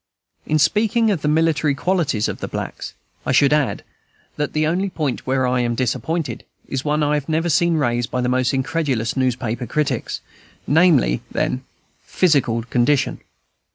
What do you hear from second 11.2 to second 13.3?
their physical condition.